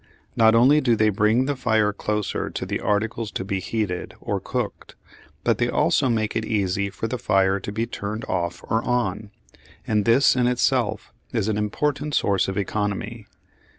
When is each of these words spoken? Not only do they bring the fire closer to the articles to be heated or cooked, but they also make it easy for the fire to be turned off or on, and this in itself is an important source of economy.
Not 0.35 0.55
only 0.55 0.81
do 0.81 0.95
they 0.95 1.09
bring 1.11 1.45
the 1.45 1.55
fire 1.55 1.93
closer 1.93 2.49
to 2.49 2.65
the 2.65 2.79
articles 2.79 3.29
to 3.33 3.45
be 3.45 3.59
heated 3.59 4.15
or 4.19 4.39
cooked, 4.39 4.95
but 5.43 5.59
they 5.59 5.69
also 5.69 6.09
make 6.09 6.35
it 6.35 6.43
easy 6.43 6.89
for 6.89 7.07
the 7.07 7.19
fire 7.19 7.59
to 7.59 7.71
be 7.71 7.85
turned 7.85 8.25
off 8.25 8.63
or 8.67 8.81
on, 8.83 9.29
and 9.85 10.03
this 10.05 10.35
in 10.35 10.47
itself 10.47 11.13
is 11.33 11.47
an 11.49 11.57
important 11.59 12.15
source 12.15 12.47
of 12.47 12.57
economy. 12.57 13.27